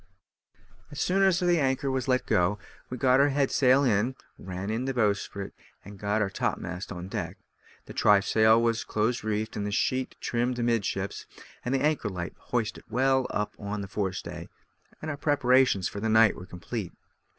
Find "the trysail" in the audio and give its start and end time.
7.85-8.59